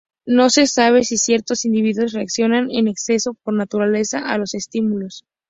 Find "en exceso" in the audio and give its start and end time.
2.71-3.35